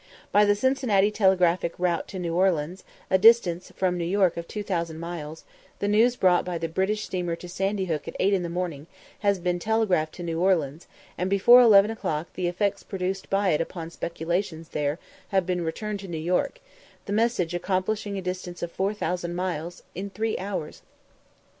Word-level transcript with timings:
By 0.31 0.45
the 0.45 0.55
Cincinnati 0.55 1.11
telegraphic 1.11 1.77
route 1.77 2.07
to 2.07 2.17
New 2.17 2.33
Orleans, 2.35 2.83
a 3.11 3.19
distance 3.19 3.71
from 3.75 3.99
New 3.99 4.03
York 4.03 4.35
of 4.35 4.47
2000 4.47 4.97
miles, 4.97 5.43
the 5.77 5.87
news 5.87 6.15
brought 6.15 6.43
by 6.43 6.57
the 6.57 6.67
British 6.67 7.03
steamer 7.03 7.35
to 7.35 7.47
Sandy 7.47 7.85
Hook 7.85 8.07
at 8.07 8.15
8 8.19 8.33
in 8.33 8.41
the 8.41 8.49
morning 8.49 8.87
has 9.19 9.37
been 9.37 9.59
telegraphed 9.59 10.15
to 10.15 10.23
New 10.23 10.41
Orleans, 10.41 10.87
and 11.19 11.29
before 11.29 11.61
11 11.61 11.91
o'clock 11.91 12.29
the 12.33 12.47
effects 12.47 12.81
produced 12.81 13.29
by 13.29 13.49
it 13.49 13.61
upon 13.61 13.91
speculations 13.91 14.69
there 14.69 14.97
have 15.27 15.45
been 15.45 15.63
returned 15.63 15.99
to 15.99 16.07
New 16.07 16.17
York 16.17 16.59
the 17.05 17.13
message 17.13 17.53
accomplishing 17.53 18.17
a 18.17 18.23
distance 18.23 18.63
of 18.63 18.71
4000 18.71 19.35
miles 19.35 19.83
in 19.93 20.09
three 20.09 20.35
hours. 20.39 20.81